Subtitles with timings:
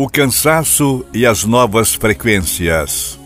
[0.00, 3.18] O cansaço e as novas frequências.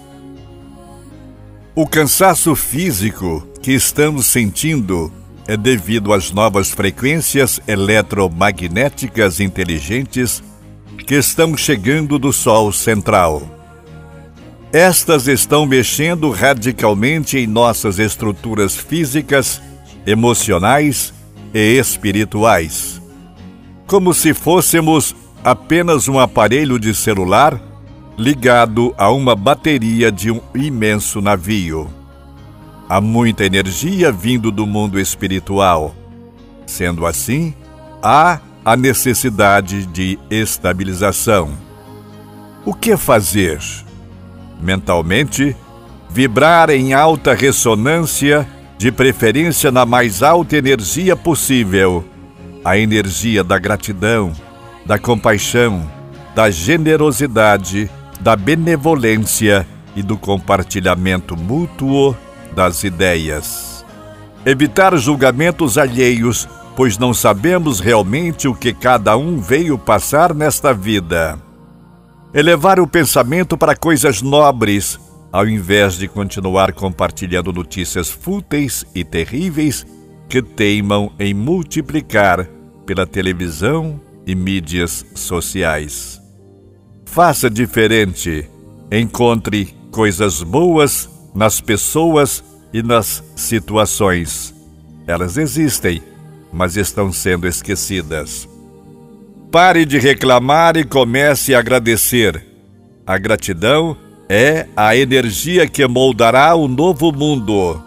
[1.74, 5.12] O cansaço físico que estamos sentindo
[5.46, 10.42] é devido às novas frequências eletromagnéticas inteligentes
[11.06, 13.42] que estão chegando do Sol central.
[14.72, 19.60] Estas estão mexendo radicalmente em nossas estruturas físicas,
[20.06, 21.12] emocionais
[21.52, 22.98] e espirituais.
[23.86, 25.14] Como se fôssemos
[25.44, 27.60] apenas um aparelho de celular
[28.16, 31.90] ligado a uma bateria de um imenso navio.
[32.88, 35.94] Há muita energia vindo do mundo espiritual.
[36.66, 37.54] Sendo assim,
[38.02, 41.50] há a necessidade de estabilização.
[42.64, 43.58] O que fazer?
[44.60, 45.56] Mentalmente,
[46.08, 48.46] vibrar em alta ressonância,
[48.78, 52.04] de preferência na mais alta energia possível
[52.64, 54.32] a energia da gratidão,
[54.84, 55.88] da compaixão,
[56.34, 62.16] da generosidade, da benevolência e do compartilhamento mútuo
[62.54, 63.84] das ideias.
[64.44, 71.38] Evitar julgamentos alheios, pois não sabemos realmente o que cada um veio passar nesta vida.
[72.34, 74.98] Elevar o pensamento para coisas nobres,
[75.30, 79.86] ao invés de continuar compartilhando notícias fúteis e terríveis
[80.28, 82.48] que teimam em multiplicar
[82.86, 86.20] pela televisão e mídias sociais.
[87.04, 88.48] Faça diferente.
[88.90, 92.42] Encontre coisas boas nas pessoas
[92.72, 94.54] e nas situações.
[95.06, 96.02] Elas existem,
[96.52, 98.48] mas estão sendo esquecidas.
[99.50, 102.42] Pare de reclamar e comece a agradecer.
[103.06, 103.96] A gratidão
[104.28, 107.82] é a energia que moldará o novo mundo.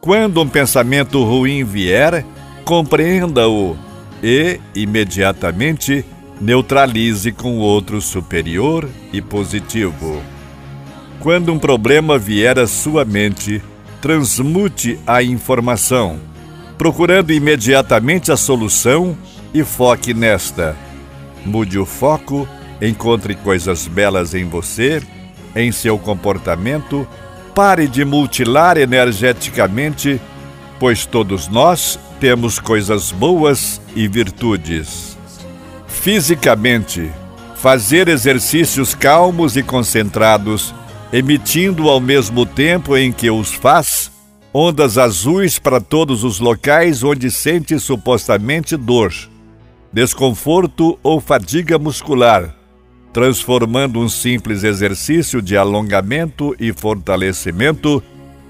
[0.00, 2.24] Quando um pensamento ruim vier,
[2.64, 3.89] compreenda-o
[4.22, 6.04] e, imediatamente,
[6.40, 10.22] neutralize com outro superior e positivo.
[11.20, 13.62] Quando um problema vier à sua mente,
[14.00, 16.18] transmute a informação,
[16.78, 19.16] procurando imediatamente a solução
[19.52, 20.74] e foque nesta.
[21.44, 22.48] Mude o foco,
[22.80, 25.02] encontre coisas belas em você,
[25.54, 27.06] em seu comportamento,
[27.54, 30.18] pare de mutilar energeticamente,
[30.78, 35.16] pois todos nós temos coisas boas e virtudes.
[35.88, 37.10] Fisicamente,
[37.56, 40.74] fazer exercícios calmos e concentrados,
[41.10, 44.12] emitindo ao mesmo tempo em que os faz,
[44.52, 49.14] ondas azuis para todos os locais onde sente supostamente dor,
[49.90, 52.54] desconforto ou fadiga muscular,
[53.14, 58.02] transformando um simples exercício de alongamento e fortalecimento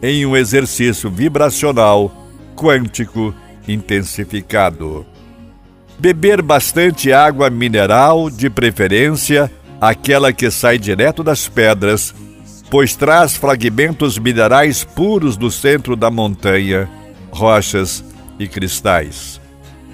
[0.03, 2.13] em um exercício vibracional,
[2.57, 3.33] quântico
[3.73, 5.07] intensificado.
[5.99, 9.51] Beber bastante água mineral, de preferência
[9.81, 12.15] aquela que sai direto das pedras,
[12.71, 16.89] pois traz fragmentos minerais puros do centro da montanha,
[17.31, 18.05] rochas
[18.39, 19.41] e cristais.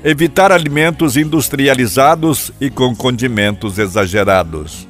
[0.05, 4.87] Evitar alimentos industrializados e com condimentos exagerados.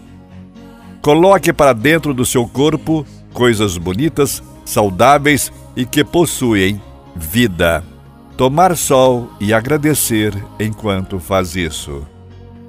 [1.00, 6.80] Coloque para dentro do seu corpo coisas bonitas, saudáveis e que possuem
[7.14, 7.84] vida
[8.36, 12.06] tomar sol e agradecer enquanto faz isso.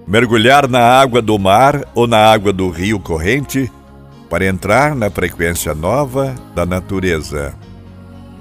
[0.07, 3.69] Mergulhar na água do mar ou na água do rio corrente
[4.29, 7.53] para entrar na frequência nova da natureza.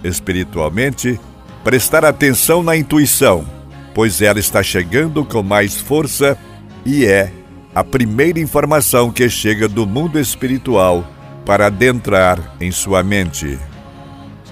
[0.05, 1.19] Espiritualmente,
[1.65, 3.45] prestar atenção na intuição,
[3.93, 6.39] pois ela está chegando com mais força
[6.85, 7.33] e é
[7.75, 11.05] a primeira informação que chega do mundo espiritual
[11.45, 13.59] para adentrar em sua mente.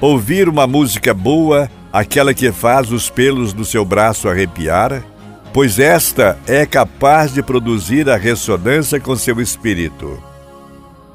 [0.00, 5.04] Ouvir uma música boa aquela que faz os pelos do seu braço arrepiar,
[5.52, 10.20] pois esta é capaz de produzir a ressonância com seu espírito.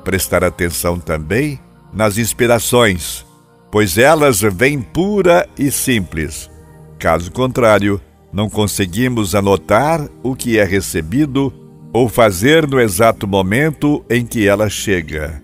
[0.06, 1.60] Prestar atenção também
[1.92, 3.26] nas inspirações,
[3.70, 6.50] pois elas vêm pura e simples.
[6.98, 8.00] Caso contrário,
[8.32, 11.54] não conseguimos anotar o que é recebido
[11.92, 15.44] ou fazer no exato momento em que ela chega.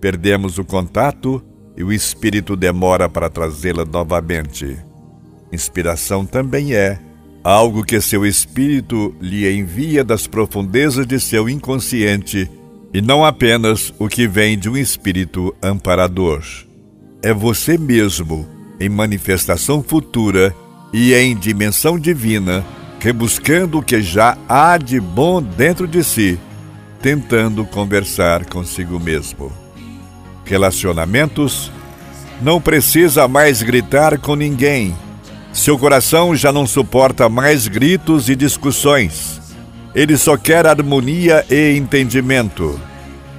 [0.00, 1.40] Perdemos o contato
[1.76, 4.76] e o espírito demora para trazê-la novamente.
[5.52, 6.98] Inspiração também é
[7.42, 12.50] algo que seu espírito lhe envia das profundezas de seu inconsciente
[12.92, 16.42] e não apenas o que vem de um espírito amparador.
[17.22, 18.46] É você mesmo,
[18.78, 20.54] em manifestação futura
[20.92, 22.64] e em dimensão divina,
[23.00, 26.38] rebuscando o que já há de bom dentro de si,
[27.02, 29.63] tentando conversar consigo mesmo
[30.44, 31.70] relacionamentos,
[32.40, 34.94] não precisa mais gritar com ninguém.
[35.52, 39.40] Seu coração já não suporta mais gritos e discussões.
[39.94, 42.78] Ele só quer harmonia e entendimento.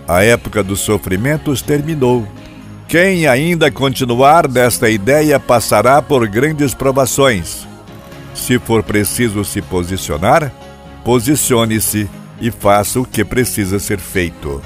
[0.07, 2.25] A época dos sofrimentos terminou.
[2.87, 7.67] Quem ainda continuar desta ideia passará por grandes provações.
[8.33, 10.51] Se for preciso se posicionar,
[11.03, 12.09] posicione-se
[12.39, 14.61] e faça o que precisa ser feito.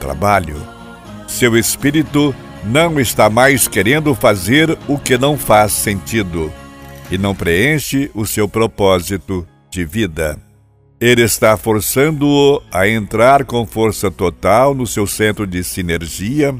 [0.00, 0.77] Trabalho.
[1.28, 2.34] Seu espírito
[2.64, 6.52] não está mais querendo fazer o que não faz sentido
[7.10, 10.38] e não preenche o seu propósito de vida.
[11.00, 16.52] Ele está forçando-o a entrar com força total no seu centro de sinergia,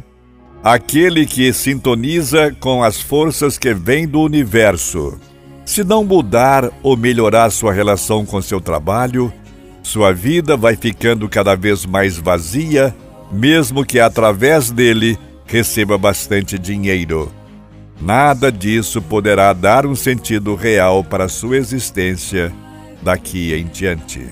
[0.63, 5.19] aquele que sintoniza com as forças que vêm do universo.
[5.65, 9.33] Se não mudar ou melhorar sua relação com seu trabalho,
[9.83, 12.95] sua vida vai ficando cada vez mais vazia,
[13.31, 17.33] mesmo que através dele receba bastante dinheiro.
[18.01, 22.53] Nada disso poderá dar um sentido real para sua existência
[23.03, 24.27] daqui em diante.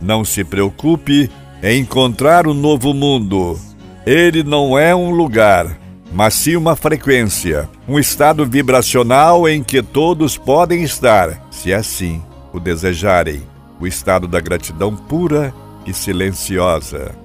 [0.00, 1.30] Não se preocupe
[1.62, 3.58] em encontrar um novo mundo.
[4.04, 5.78] Ele não é um lugar,
[6.12, 12.20] mas sim uma frequência, um estado vibracional em que todos podem estar, se assim
[12.52, 13.42] o desejarem.
[13.80, 15.52] O estado da gratidão pura
[15.86, 17.21] e silenciosa.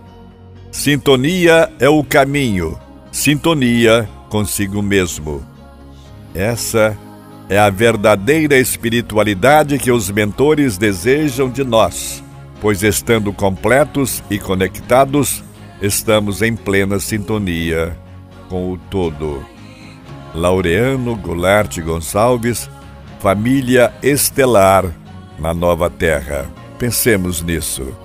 [0.72, 2.78] Sintonia é o caminho,
[3.12, 5.44] sintonia consigo mesmo.
[6.36, 6.98] Essa
[7.50, 12.24] é a verdadeira espiritualidade que os mentores desejam de nós,
[12.62, 15.44] pois estando completos e conectados,
[15.82, 17.98] estamos em plena sintonia
[18.50, 19.44] com o todo.
[20.34, 22.70] Laureano Goulart Gonçalves,
[23.20, 24.86] Família Estelar
[25.40, 26.46] na Nova Terra.
[26.78, 27.96] Pensemos nisso.